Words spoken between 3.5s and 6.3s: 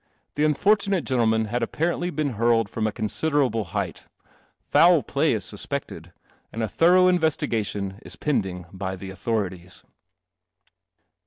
height. Foul play is sus fced,